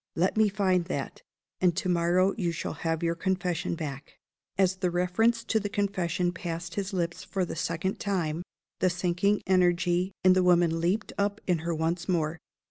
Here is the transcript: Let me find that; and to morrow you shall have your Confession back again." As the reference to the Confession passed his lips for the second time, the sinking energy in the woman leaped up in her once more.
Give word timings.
Let 0.15 0.35
me 0.35 0.49
find 0.49 0.85
that; 0.85 1.21
and 1.59 1.77
to 1.77 1.87
morrow 1.87 2.33
you 2.35 2.51
shall 2.51 2.73
have 2.73 3.03
your 3.03 3.13
Confession 3.13 3.75
back 3.75 4.03
again." 4.03 4.15
As 4.57 4.77
the 4.77 4.89
reference 4.89 5.43
to 5.43 5.59
the 5.59 5.69
Confession 5.69 6.31
passed 6.31 6.73
his 6.73 6.91
lips 6.91 7.23
for 7.23 7.45
the 7.45 7.55
second 7.55 7.99
time, 7.99 8.41
the 8.79 8.89
sinking 8.89 9.43
energy 9.45 10.11
in 10.23 10.33
the 10.33 10.41
woman 10.41 10.79
leaped 10.81 11.13
up 11.19 11.39
in 11.45 11.59
her 11.59 11.75
once 11.75 12.09
more. 12.09 12.39